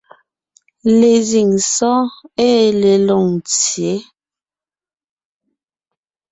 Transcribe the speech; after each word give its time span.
Lezíŋ 0.99 1.49
sɔ́ɔn 1.73 2.05
ée 2.47 2.65
le 2.79 2.91
Loŋtsyě, 3.07 3.93